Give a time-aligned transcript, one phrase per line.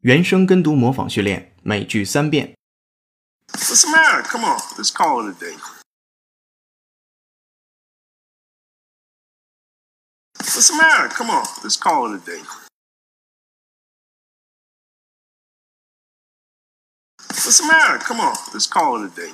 [0.00, 2.54] 原声跟读模仿训练，每句三遍。
[3.52, 4.22] What's the matter?
[4.22, 5.56] Come on, let's call it a day.
[10.38, 11.08] What's the matter?
[11.08, 12.42] Come on, let's call it a day.
[17.28, 17.98] What's the matter?
[17.98, 19.32] Come on, let's call it a day.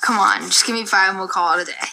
[0.00, 1.92] Come on, just give me five and we'll call it a day.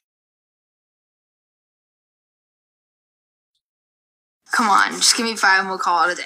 [4.52, 6.24] Come on, just give me five and we'll call it a day.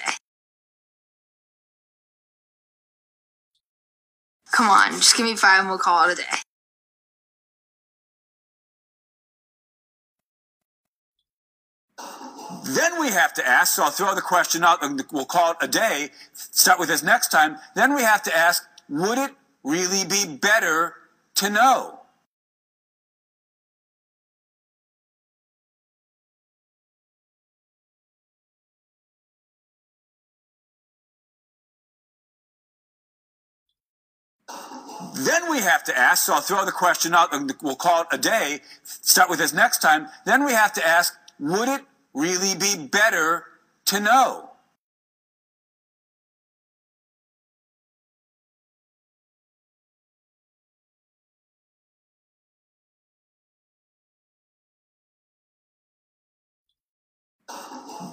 [4.51, 6.23] Come on, just give me five and we'll call it a day.
[12.67, 15.57] Then we have to ask, so I'll throw the question out and we'll call it
[15.61, 17.57] a day, start with this next time.
[17.75, 19.31] Then we have to ask, would it
[19.63, 20.95] really be better
[21.35, 21.99] to know?
[35.15, 38.07] Then we have to ask, so I'll throw the question out and we'll call it
[38.11, 40.07] a day, start with this next time.
[40.25, 41.81] Then we have to ask, would it
[42.13, 43.45] really be better
[43.85, 44.49] to know?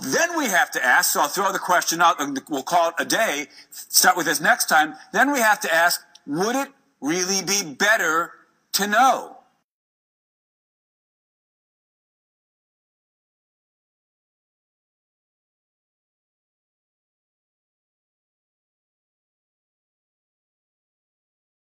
[0.05, 2.95] Then we have to ask, so I'll throw the question out and we'll call it
[2.99, 4.95] a day, start with this next time.
[5.13, 6.71] Then we have to ask, would it
[7.01, 8.31] really be better
[8.73, 9.37] to know?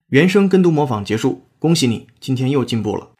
[0.07, 3.12] 原声跟读模仿结束，恭喜你，今天又进步了。